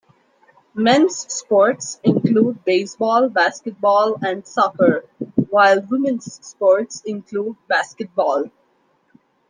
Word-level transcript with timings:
Men's 0.73 1.31
sports 1.31 1.99
include 2.03 2.65
baseball, 2.65 3.29
basketball 3.29 4.15
and 4.25 4.43
soccer; 4.47 5.05
while 5.51 5.79
women's 5.91 6.39
sports 6.43 7.03
include 7.05 7.55
basketball. 7.67 8.45